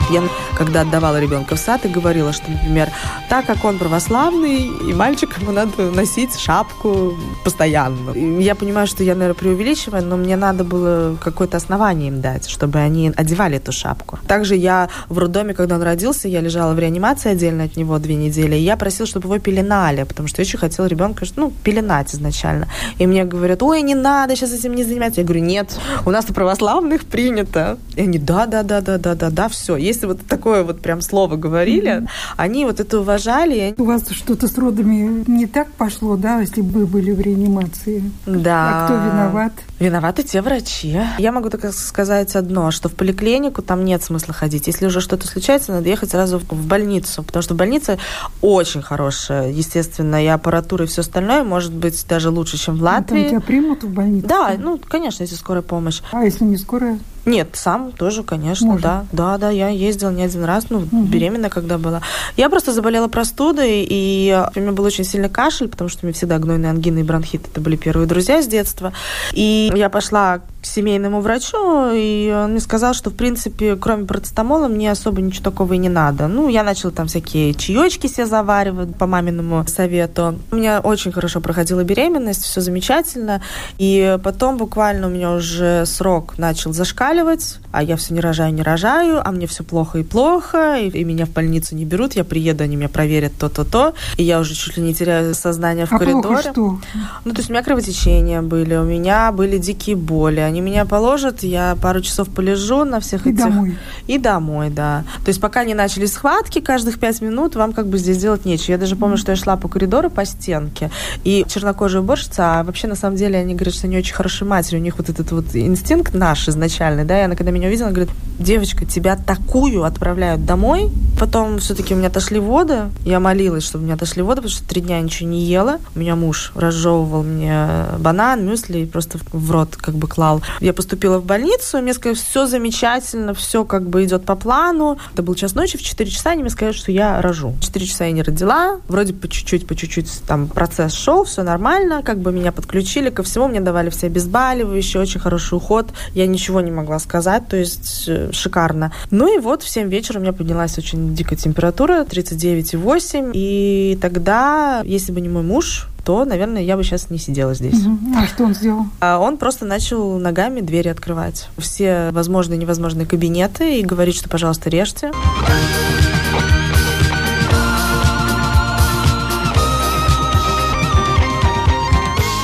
Я 0.10 0.22
когда 0.56 0.82
отдавала 0.82 1.20
ребенка 1.20 1.56
в 1.56 1.60
сад 1.60 1.86
и 1.86 1.90
говорила, 1.90 2.34
что, 2.34 2.50
например, 2.50 2.90
так 3.30 3.46
как 3.46 3.64
он 3.66 3.78
православный, 3.78 4.68
и 4.90 4.94
мальчик 4.94 5.38
ему 5.40 5.52
надо 5.52 5.92
носить 5.92 6.38
шапку 6.40 7.14
постоянно. 7.44 8.12
Я 8.40 8.56
понимаю, 8.56 8.88
что 8.88 9.04
я, 9.04 9.14
наверное, 9.14 9.36
преувеличиваю, 9.36 10.04
но 10.06 10.18
мне 10.18 10.36
надо 10.36 10.64
было 10.64 11.18
какое-то 11.22 11.58
основание 11.58 12.10
им 12.10 12.22
дать, 12.22 12.50
чтобы 12.50 12.80
они 12.80 13.12
одевали 13.16 13.58
эту 13.58 13.72
шапку. 13.72 14.20
Также 14.28 14.56
я 14.56 14.90
в 15.10 15.18
роддоме, 15.18 15.54
когда 15.54 15.76
он 15.76 15.84
родился, 15.84 16.28
я 16.28 16.42
лежала 16.42 16.74
в 16.74 16.80
реанимации 16.80 17.32
отдельно 17.32 17.66
от 17.66 17.78
него 17.78 18.00
две 18.00 18.16
недели, 18.16 18.56
и 18.56 18.60
я 18.60 18.78
просила, 18.78 19.08
чтобы 19.08 19.28
его 19.28 19.40
пеленали, 19.40 20.04
потому 20.04 20.28
что 20.28 20.42
я 20.42 20.48
очень 20.48 20.60
хотела 20.60 20.86
ребенка, 20.86 21.26
ну, 21.36 21.52
пеленать 21.64 22.14
изначально. 22.14 22.68
И 22.98 23.08
мне 23.08 23.24
говорят, 23.26 23.62
ой, 23.64 23.82
не 23.82 23.96
надо, 23.96 24.36
сейчас 24.36 24.54
этим 24.54 24.74
не 24.74 24.84
заниматься. 24.84 25.22
Я 25.22 25.28
говорю, 25.28 25.44
нет, 25.44 25.78
у 26.06 26.12
нас 26.12 26.26
у 26.30 26.34
православных 26.34 27.06
принято. 27.06 27.78
И 27.96 28.02
они, 28.02 28.20
да, 28.20 28.46
да, 28.46 28.64
да, 28.64 28.82
да, 28.82 28.98
да, 28.98 29.16
да, 29.16 29.30
да, 29.30 29.50
все. 29.50 29.76
Если 29.76 30.06
вот 30.06 30.20
такое 30.46 30.64
вот 30.64 30.80
прям 30.80 31.02
слово 31.02 31.38
говорили, 31.38 32.02
mm-hmm. 32.02 32.08
они 32.38 32.66
вот 32.66 32.80
это 32.80 33.00
уважали. 33.00 33.74
У 33.80 33.84
вас 33.84 34.04
что-то 34.12 34.48
с 34.48 34.56
родами 34.60 35.24
не 35.26 35.48
так 35.48 35.72
пошло, 35.72 36.18
да, 36.18 36.40
если 36.40 36.62
бы 36.62 36.82
вы 36.82 36.86
были 36.86 37.12
в 37.14 37.20
реанимации? 37.20 38.04
Да. 38.28 38.84
А 38.84 38.86
кто 38.86 38.94
виноват? 38.94 39.54
Виноваты 39.80 40.22
те 40.22 40.44
врачи. 40.44 41.02
Я 41.18 41.32
могу 41.32 41.50
так 41.50 41.74
сказать 41.74 42.36
одно, 42.36 42.70
что 42.70 42.90
в 42.90 42.94
поликлинику 42.94 43.64
там 43.64 43.84
нет 43.84 44.04
смысла 44.04 44.36
ходить. 44.36 44.68
Если 44.68 44.86
уже 44.86 45.02
что-то 45.02 45.26
случается, 45.26 45.72
надо 45.72 45.90
ехать 45.90 46.12
сразу 46.12 46.38
в 46.38 46.68
больницу, 46.68 47.24
потому 47.24 47.42
что 47.42 47.56
больница 47.56 47.98
очень 48.42 48.84
хорошая, 48.84 49.50
естественно, 49.50 50.24
и 50.24 50.28
аппаратура, 50.28 50.84
и 50.84 50.88
все 50.88 51.02
остальное 51.02 51.44
может 51.44 51.74
быть 51.74 52.06
даже 52.08 52.30
лучше, 52.30 52.58
чем 52.58 52.76
в 52.76 52.80
ну, 52.80 52.86
Латвии. 52.86 53.22
Там 53.22 53.30
тебя 53.30 53.42
примут 53.42 53.84
в 53.84 53.90
больницу? 53.90 54.28
Да, 54.28 54.54
ну, 54.60 54.78
конечно, 54.78 55.24
если 55.24 55.36
скорая 55.36 55.64
помощь. 55.64 56.02
А 56.12 56.24
если 56.24 56.44
не 56.44 56.58
скорая? 56.58 57.00
Нет, 57.26 57.50
сам 57.54 57.92
тоже, 57.92 58.24
конечно, 58.24 58.68
Можно. 58.68 58.82
да. 58.82 59.06
Да, 59.12 59.38
да, 59.38 59.50
я 59.50 59.70
ездила 59.70 60.12
не 60.12 60.24
один 60.24 60.44
раз, 60.44 60.70
ну, 60.70 60.80
угу. 60.80 61.04
беременна 61.04 61.50
когда 61.50 61.78
была. 61.78 62.02
Я 62.38 62.50
просто 62.50 62.72
заболела 62.72 63.08
простудой, 63.08 63.86
и 63.90 64.46
у 64.56 64.60
меня 64.60 64.72
был 64.72 64.84
очень 64.84 65.04
сильный 65.04 65.30
кашель, 65.30 65.68
потому 65.68 65.90
что 65.90 66.02
у 66.04 66.06
меня 66.06 66.14
всегда 66.14 66.38
гнойные 66.38 66.70
ангины 66.70 67.00
и 67.00 67.04
бронхит. 67.04 67.48
Это 67.48 67.62
были 67.62 67.76
первые 67.76 68.08
друзья 68.08 68.42
с 68.42 68.48
детства. 68.48 68.94
И 69.34 69.72
я 69.76 69.90
пошла 69.90 70.42
семейному 70.68 71.22
врачу, 71.22 71.92
и 71.94 72.34
он 72.36 72.52
мне 72.52 72.60
сказал, 72.60 72.94
что, 72.94 73.10
в 73.10 73.16
принципе, 73.16 73.76
кроме 73.76 74.06
парацетамола, 74.06 74.68
мне 74.68 74.92
особо 74.92 75.22
ничего 75.22 75.44
такого 75.44 75.74
и 75.74 75.78
не 75.78 75.90
надо. 75.90 76.28
Ну, 76.28 76.50
я 76.50 76.64
начала 76.64 76.92
там 76.92 77.08
всякие 77.08 77.54
чаечки 77.54 78.08
себе 78.08 78.26
заваривать 78.26 78.96
по 78.98 79.08
маминому 79.08 79.66
совету. 79.68 80.40
У 80.52 80.56
меня 80.56 80.80
очень 80.80 81.12
хорошо 81.12 81.42
проходила 81.42 81.84
беременность, 81.84 82.44
все 82.44 82.62
замечательно. 82.62 83.42
И 83.78 84.18
потом 84.24 84.58
буквально 84.58 85.08
у 85.08 85.10
меня 85.10 85.32
уже 85.32 85.86
срок 85.86 86.38
начал 86.38 86.74
зашкаливать, 86.74 87.58
а 87.72 87.84
я 87.84 87.96
все 87.96 88.14
не 88.14 88.20
рожаю, 88.20 88.54
не 88.54 88.64
рожаю, 88.64 89.22
а 89.26 89.32
мне 89.32 89.48
все 89.48 89.64
плохо 89.64 90.00
и 90.00 90.04
плохо, 90.04 90.78
и, 90.78 90.90
и 90.90 91.04
меня 91.04 91.26
в 91.26 91.32
больницу 91.32 91.76
не 91.76 91.86
берут, 91.86 92.14
я 92.14 92.24
приеду, 92.24 92.64
они 92.64 92.76
меня 92.76 92.90
проверят 92.90 93.34
то-то-то, 93.38 93.94
и 94.18 94.24
я 94.24 94.40
уже 94.40 94.54
чуть 94.54 94.78
ли 94.78 94.84
не 94.84 94.94
теряю 94.94 95.36
сознание 95.36 95.86
в 95.86 95.94
а 95.94 96.00
коридоре. 96.00 96.24
Плохо 96.24 96.42
что? 96.42 96.80
Ну, 97.26 97.32
то 97.32 97.38
есть 97.38 97.50
у 97.50 97.54
меня 97.54 97.64
кровотечения 97.64 98.42
были, 98.42 98.76
у 98.76 98.84
меня 98.84 99.32
были 99.32 99.58
дикие 99.58 99.96
боли, 99.96 100.40
они 100.56 100.62
меня 100.62 100.86
положат, 100.86 101.44
я 101.44 101.78
пару 101.82 102.00
часов 102.00 102.30
полежу 102.30 102.86
на 102.86 103.02
всех 103.02 103.28
и 103.28 103.32
этих... 103.32 103.44
домой. 103.44 103.78
И 104.08 104.18
домой, 104.18 104.70
да. 104.70 105.04
То 105.26 105.28
есть 105.28 105.42
пока 105.42 105.66
не 105.66 105.74
начались 105.74 106.14
схватки, 106.14 106.62
каждых 106.62 106.98
пять 106.98 107.22
минут 107.22 107.56
вам 107.56 107.74
как 107.74 107.88
бы 107.88 107.98
здесь 107.98 108.18
делать 108.18 108.46
нечего. 108.46 108.72
Я 108.72 108.78
даже 108.78 108.96
помню, 108.96 109.18
что 109.18 109.34
я 109.34 109.36
шла 109.36 109.58
по 109.58 109.68
коридору, 109.68 110.10
по 110.10 110.24
стенке, 110.24 110.92
и 111.26 111.46
чернокожая 111.50 112.02
уборщица, 112.02 112.60
а 112.60 112.64
вообще 112.64 112.88
на 112.88 112.96
самом 112.96 113.18
деле 113.18 113.38
они 113.38 113.54
говорят, 113.54 113.76
что 113.76 113.88
они 113.88 113.98
очень 113.98 114.14
хорошие 114.14 114.48
матери, 114.48 114.78
у 114.78 114.82
них 114.82 114.98
вот 114.98 115.10
этот 115.10 115.30
вот 115.34 115.46
инстинкт 115.54 116.14
наш 116.14 116.48
изначальный, 116.48 117.04
да, 117.04 117.20
и 117.20 117.24
она 117.24 117.36
когда 117.36 117.52
меня 117.52 117.68
увидела, 117.68 117.90
говорит, 117.90 118.10
девочка, 118.40 118.86
тебя 118.86 119.18
такую 119.18 119.84
отправляют 119.84 120.46
домой, 120.46 120.90
потом 121.20 121.60
все-таки 121.60 121.94
у 121.94 121.98
меня 121.98 122.08
отошли 122.08 122.40
воды, 122.40 122.84
я 123.04 123.20
молилась, 123.20 123.66
чтобы 123.66 123.84
у 123.84 123.86
меня 123.88 123.96
отошли 123.96 124.22
воды, 124.22 124.42
потому 124.42 124.56
что 124.56 124.66
три 124.66 124.80
дня 124.80 125.02
ничего 125.02 125.28
не 125.28 125.44
ела, 125.44 125.80
у 125.96 126.00
меня 126.00 126.16
муж 126.16 126.54
разжевывал 126.56 127.24
мне 127.24 127.68
банан, 128.00 128.46
мюсли 128.46 128.86
просто 128.86 129.20
в 129.34 129.52
рот 129.52 129.76
как 129.76 129.96
бы 129.96 130.08
клал. 130.08 130.42
Я 130.60 130.74
поступила 130.74 131.20
в 131.20 131.26
больницу, 131.26 131.82
мне 131.82 131.94
сказали, 131.94 132.18
все 132.18 132.46
замечательно, 132.46 133.34
все 133.34 133.66
как 133.66 133.88
бы 133.88 134.04
идет 134.04 134.26
по 134.26 134.36
плану. 134.36 134.98
Это 135.14 135.24
был 135.24 135.36
час 135.36 135.56
ночи, 135.56 135.78
в 135.78 135.84
4 135.84 136.10
часа 136.10 136.32
они 136.32 136.42
мне 136.42 136.50
сказали, 136.50 136.76
что 136.76 136.92
я 136.92 137.22
рожу. 137.22 137.50
В 137.50 137.62
4 137.62 137.86
часа 137.86 138.06
я 138.06 138.12
не 138.12 138.22
родила, 138.22 138.80
вроде 138.88 139.14
по 139.14 139.28
чуть-чуть, 139.28 139.68
по 139.68 139.76
чуть-чуть 139.76 140.22
там 140.28 140.48
процесс 140.48 140.94
шел, 140.94 141.24
все 141.24 141.44
нормально, 141.44 142.02
как 142.04 142.20
бы 142.20 142.32
меня 142.32 142.52
подключили 142.52 143.10
ко 143.10 143.24
всему, 143.24 143.48
мне 143.48 143.60
давали 143.60 143.90
все 143.90 144.08
обезболивающие, 144.08 145.02
очень 145.02 145.20
хороший 145.20 145.56
уход, 145.56 145.88
я 146.14 146.28
ничего 146.28 146.62
не 146.62 146.72
могла 146.72 147.00
сказать, 147.00 147.48
то 147.48 147.58
есть 147.58 148.06
э, 148.08 148.32
шикарно. 148.32 148.92
Ну 149.12 149.36
и 149.36 149.40
вот 149.40 149.64
в 149.64 149.70
7 149.70 149.90
вечера 149.90 150.20
у 150.20 150.22
меня 150.22 150.34
поднялась 150.34 150.78
очень 150.78 151.16
дикая 151.16 151.36
температура, 151.36 152.04
39,8, 152.04 153.32
и 153.34 153.98
тогда, 154.02 154.82
если 154.86 155.12
бы 155.12 155.22
не 155.22 155.30
мой 155.30 155.44
муж, 155.44 155.88
то, 156.06 156.24
наверное, 156.24 156.62
я 156.62 156.78
бы 156.78 156.84
сейчас 156.84 157.10
не 157.10 157.18
сидела 157.18 157.56
здесь. 157.56 157.82
А 158.16 158.28
что 158.28 158.44
он 158.44 158.54
сделал? 158.54 158.86
А 159.00 159.18
он 159.18 159.38
просто 159.38 159.66
начал 159.66 160.20
ногами 160.20 160.62
двери 160.62 160.90
открывать. 160.90 161.50
Все 161.58 162.12
возможные 162.12 162.58
и 162.58 162.62
невозможные 162.62 163.08
кабинеты 163.08 163.80
и 163.80 163.84
говорит, 163.84 164.16
что, 164.16 164.30
пожалуйста, 164.30 164.70
режьте. 164.70 165.12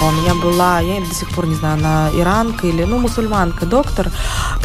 У 0.03 0.11
меня 0.13 0.33
была, 0.41 0.79
я 0.79 0.99
до 0.99 1.13
сих 1.13 1.29
пор 1.29 1.45
не 1.45 1.55
знаю, 1.55 1.77
она 1.77 2.09
иранка 2.15 2.65
или, 2.65 2.83
ну, 2.83 2.97
мусульманка, 2.97 3.67
доктор. 3.67 4.11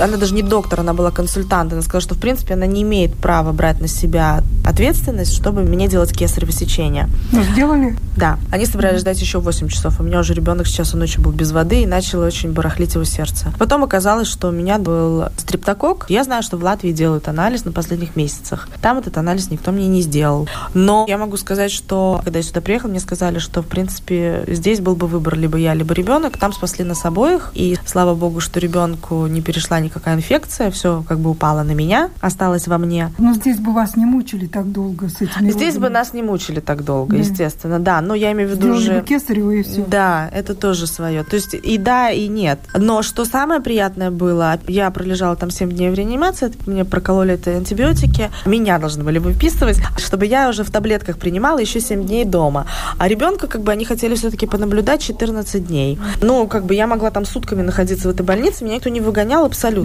Она 0.00 0.16
даже 0.16 0.34
не 0.34 0.42
доктор, 0.42 0.80
она 0.80 0.94
была 0.94 1.10
консультант. 1.10 1.72
Она 1.72 1.82
сказала, 1.82 2.00
что, 2.00 2.14
в 2.14 2.18
принципе, 2.18 2.54
она 2.54 2.66
не 2.66 2.82
имеет 2.82 3.14
права 3.14 3.52
брать 3.52 3.80
на 3.80 3.88
себя 3.88 4.42
ответственность, 4.64 5.34
чтобы 5.34 5.62
мне 5.62 5.88
делать 5.88 6.16
кесарево 6.16 6.52
сечение. 6.52 7.08
Ну, 7.32 7.42
сделали? 7.42 7.96
Да. 8.16 8.38
Они 8.50 8.66
собирались 8.66 9.00
ждать 9.00 9.20
еще 9.20 9.38
8 9.38 9.68
часов. 9.68 10.00
У 10.00 10.02
меня 10.02 10.20
уже 10.20 10.34
ребенок 10.34 10.66
сейчас, 10.66 10.94
ночью 10.94 11.22
был 11.22 11.32
без 11.32 11.52
воды, 11.52 11.82
и 11.82 11.86
начало 11.86 12.26
очень 12.26 12.52
барахлить 12.52 12.94
его 12.94 13.04
сердце. 13.04 13.52
Потом 13.58 13.84
оказалось, 13.84 14.28
что 14.28 14.48
у 14.48 14.52
меня 14.52 14.78
был 14.78 15.26
стриптокок. 15.36 16.06
Я 16.08 16.24
знаю, 16.24 16.42
что 16.42 16.56
в 16.56 16.64
Латвии 16.64 16.92
делают 16.92 17.28
анализ 17.28 17.64
на 17.64 17.72
последних 17.72 18.16
месяцах. 18.16 18.68
Там 18.80 18.98
этот 18.98 19.18
анализ 19.18 19.50
никто 19.50 19.70
мне 19.70 19.86
не 19.86 20.00
сделал. 20.00 20.48
Но 20.72 21.04
я 21.08 21.18
могу 21.18 21.36
сказать, 21.36 21.70
что 21.70 22.20
когда 22.24 22.38
я 22.38 22.42
сюда 22.42 22.60
приехала, 22.60 22.90
мне 22.90 23.00
сказали, 23.00 23.38
что, 23.38 23.62
в 23.62 23.66
принципе, 23.66 24.44
здесь 24.48 24.80
был 24.80 24.96
бы 24.96 25.06
выбор 25.06 25.26
выбор 25.26 25.38
либо 25.38 25.58
я, 25.58 25.74
либо 25.74 25.94
ребенок. 25.94 26.38
Там 26.38 26.52
спасли 26.52 26.84
нас 26.84 27.04
обоих. 27.04 27.50
И 27.54 27.78
слава 27.84 28.14
богу, 28.14 28.40
что 28.40 28.60
ребенку 28.60 29.26
не 29.26 29.40
перешла 29.42 29.80
никакая 29.86 30.16
инфекция. 30.16 30.70
Все 30.70 31.04
как 31.08 31.18
бы 31.18 31.30
упало 31.30 31.62
на 31.62 31.72
меня, 31.72 32.10
осталось 32.20 32.68
во 32.68 32.78
мне. 32.78 33.12
Но 33.18 33.32
здесь 33.34 33.58
бы 33.58 33.72
вас 33.72 33.96
не 33.96 34.04
мучили 34.04 34.46
так 34.46 34.70
долго 34.70 35.08
с 35.08 35.20
этими 35.20 35.50
Здесь 35.50 35.74
родами. 35.74 35.82
бы 35.82 35.90
нас 35.90 36.12
не 36.12 36.22
мучили 36.22 36.60
так 36.60 36.84
долго, 36.84 37.12
да. 37.12 37.18
естественно, 37.18 37.78
да. 37.78 38.00
Но 38.00 38.14
я 38.14 38.32
имею 38.32 38.48
в 38.48 38.52
виду 38.52 38.74
уже... 38.74 39.02
кесарево 39.02 39.50
и 39.52 39.62
все. 39.62 39.84
Да, 39.86 40.28
это 40.32 40.54
тоже 40.54 40.86
свое. 40.86 41.24
То 41.24 41.36
есть 41.36 41.54
и 41.54 41.78
да, 41.78 42.10
и 42.10 42.28
нет. 42.28 42.60
Но 42.74 43.02
что 43.02 43.24
самое 43.24 43.60
приятное 43.60 44.10
было, 44.10 44.58
я 44.68 44.90
пролежала 44.90 45.36
там 45.36 45.50
7 45.50 45.70
дней 45.70 45.90
в 45.90 45.94
реанимации, 45.94 46.52
мне 46.66 46.84
прокололи 46.84 47.34
это 47.34 47.50
антибиотики, 47.56 48.30
меня 48.44 48.78
должны 48.78 49.04
были 49.04 49.18
выписывать, 49.18 49.78
чтобы 49.98 50.26
я 50.26 50.48
уже 50.48 50.64
в 50.64 50.70
таблетках 50.70 51.18
принимала 51.18 51.58
еще 51.58 51.80
7 51.80 52.06
дней 52.06 52.24
дома. 52.24 52.66
А 52.98 53.08
ребенка, 53.08 53.46
как 53.46 53.62
бы, 53.62 53.72
они 53.72 53.84
хотели 53.84 54.14
все-таки 54.14 54.46
понаблюдать 54.46 55.00
14 55.00 55.66
дней. 55.66 55.98
Ну, 56.20 56.46
как 56.46 56.64
бы 56.64 56.74
я 56.74 56.86
могла 56.86 57.10
там 57.10 57.24
сутками 57.24 57.62
находиться 57.62 58.08
в 58.08 58.10
этой 58.10 58.24
больнице, 58.24 58.64
меня 58.64 58.76
никто 58.76 58.90
не 58.90 59.00
выгонял 59.00 59.44
абсолютно. 59.44 59.75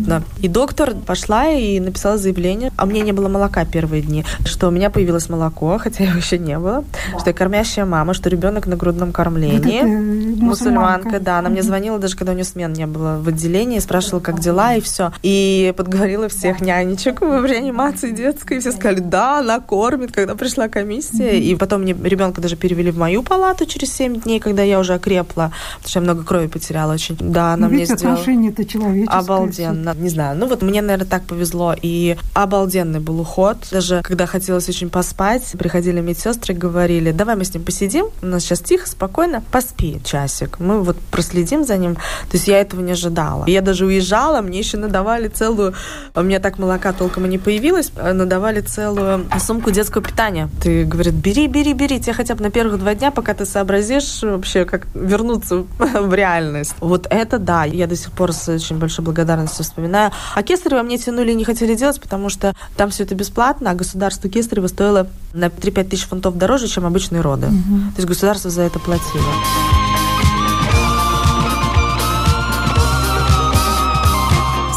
И 0.42 0.48
доктор 0.48 0.94
пошла 1.06 1.50
и 1.50 1.80
написала 1.80 2.18
заявление, 2.18 2.72
а 2.78 2.86
мне 2.86 3.02
не 3.02 3.12
было 3.12 3.28
молока 3.28 3.66
первые 3.66 4.02
дни, 4.02 4.26
что 4.46 4.68
у 4.68 4.72
меня 4.72 4.90
появилось 4.90 5.30
молоко, 5.30 5.78
хотя 5.78 6.04
его 6.04 6.18
еще 6.18 6.38
не 6.38 6.58
было, 6.58 6.84
что 7.20 7.30
я 7.30 7.34
кормящая 7.34 7.86
мама, 7.86 8.14
что 8.14 8.30
ребенок 8.30 8.68
на 8.68 8.76
грудном 8.76 9.12
кормлении. 9.12 9.82
Вот 9.82 10.42
мусульманка, 10.42 11.20
да, 11.20 11.40
она 11.40 11.50
мне 11.50 11.62
звонила 11.62 12.00
даже 12.00 12.16
когда 12.16 12.32
у 12.32 12.36
нее 12.36 12.46
смен 12.46 12.74
не 12.74 12.88
было 12.88 13.20
в 13.22 13.28
отделении, 13.28 13.80
спрашивала, 13.80 14.20
как 14.20 14.40
дела 14.40 14.76
и 14.76 14.82
все. 14.82 15.12
И 15.24 15.74
подговорила 15.78 16.30
всех 16.30 16.62
нянечек 16.62 17.22
в 17.22 17.46
реанимации 17.46 18.12
детской, 18.12 18.58
и 18.58 18.60
все 18.60 18.72
сказали, 18.72 19.00
да, 19.00 19.40
она 19.40 19.60
кормит, 19.60 20.12
когда 20.12 20.36
пришла 20.36 20.68
комиссия. 20.68 21.40
И 21.40 21.56
потом 21.56 21.82
мне 21.82 21.94
ребенка 21.94 22.42
даже 22.42 22.56
перевели 22.56 22.92
в 22.92 22.98
мою 22.98 23.24
палату 23.24 23.66
через 23.66 23.94
7 23.94 24.22
дней, 24.22 24.40
когда 24.40 24.64
я 24.64 24.80
уже 24.80 24.94
окрепла 24.94 25.12
крепла, 25.12 25.52
потому 25.78 25.90
что 25.90 26.00
я 26.00 26.04
много 26.04 26.24
крови 26.24 26.48
потеряла 26.48 26.94
очень. 26.94 27.18
Да, 27.20 27.54
она 27.54 27.68
Но 27.68 27.74
мне 27.74 27.86
сделала... 27.86 28.14
отношение-то 28.14 28.66
человеческое. 28.66 29.18
Обалденно. 29.18 29.81
Не 29.98 30.10
знаю. 30.10 30.38
Ну 30.38 30.48
вот 30.48 30.62
мне, 30.62 30.82
наверное, 30.82 31.08
так 31.08 31.24
повезло. 31.24 31.76
И 31.82 32.18
обалденный 32.34 33.00
был 33.00 33.20
уход. 33.20 33.58
Даже 33.72 34.02
когда 34.04 34.26
хотелось 34.26 34.70
очень 34.70 34.90
поспать, 34.90 35.44
приходили 35.58 36.02
медсестры 36.02 36.54
говорили, 36.54 37.12
давай 37.12 37.36
мы 37.36 37.44
с 37.44 37.54
ним 37.54 37.64
посидим, 37.64 38.06
у 38.22 38.26
нас 38.26 38.44
сейчас 38.44 38.60
тихо, 38.60 38.88
спокойно, 38.88 39.44
поспи 39.52 40.00
часик. 40.04 40.60
Мы 40.60 40.82
вот 40.82 40.98
проследим 41.12 41.64
за 41.66 41.78
ним. 41.78 41.96
То 41.96 42.34
есть 42.34 42.48
я 42.48 42.60
этого 42.60 42.82
не 42.82 42.92
ожидала. 42.92 43.46
Я 43.48 43.62
даже 43.62 43.86
уезжала, 43.86 44.42
мне 44.42 44.60
еще 44.60 44.78
надавали 44.78 45.28
целую... 45.28 45.74
У 46.16 46.22
меня 46.22 46.40
так 46.40 46.60
молока 46.60 46.94
толком 46.94 47.26
и 47.26 47.30
не 47.30 47.38
появилось, 47.38 47.92
а 47.96 48.14
надавали 48.14 48.62
целую 48.62 49.26
сумку 49.40 49.72
детского 49.72 50.04
питания. 50.04 50.50
Ты, 50.62 50.86
говорит, 50.86 51.14
бери, 51.14 51.48
бери, 51.48 51.74
бери, 51.74 52.00
тебе 52.00 52.14
хотя 52.14 52.36
бы 52.36 52.44
на 52.44 52.52
первых 52.52 52.80
два 52.80 52.96
дня, 52.96 53.12
пока 53.12 53.34
ты 53.34 53.46
сообразишь 53.46 54.22
вообще, 54.22 54.66
как 54.66 54.88
вернуться 54.94 55.66
в 55.80 56.14
реальность. 56.14 56.76
Вот 56.80 57.08
это 57.10 57.40
да, 57.40 57.66
я 57.66 57.88
до 57.88 57.96
сих 57.96 58.12
пор 58.12 58.34
с 58.34 58.48
очень 58.50 58.78
большой 58.78 59.04
благодарностью 59.04 59.66
вспоминаю. 59.72 60.12
А 60.36 60.44
Кесарева 60.44 60.82
мне 60.84 60.98
тянули 60.98 61.32
и 61.32 61.36
не 61.36 61.46
хотели 61.46 61.76
делать, 61.76 62.00
потому 62.00 62.30
что 62.30 62.54
там 62.78 62.90
все 62.90 63.04
это 63.04 63.16
бесплатно, 63.16 63.72
а 63.72 63.74
государство 63.74 64.30
Кесарева 64.30 64.68
стоило 64.68 65.08
на 65.34 65.46
3-5 65.46 65.84
тысяч 65.86 66.06
фунтов 66.06 66.38
дороже, 66.38 66.68
чем 66.68 66.86
обычные 66.86 67.22
роды. 67.22 67.48
Угу. 67.48 67.56
То 67.56 67.98
есть 67.98 68.08
государство 68.08 68.50
за 68.50 68.64
это 68.64 68.80
платило. 68.80 69.24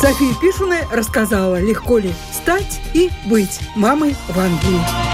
София 0.01 0.35
Пишуна 0.41 0.81
рассказала, 0.93 1.59
легко 1.61 1.99
ли 1.99 2.13
стать 2.31 2.81
и 2.93 3.11
быть 3.27 3.61
мамой 3.75 4.15
в 4.29 4.39
Англии. 4.39 5.13